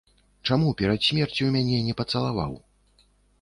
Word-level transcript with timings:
Чаму 0.53 0.71
перад 0.79 1.05
смерцю 1.09 1.51
мяне 1.57 1.77
не 1.89 1.93
пацалаваў? 2.01 2.57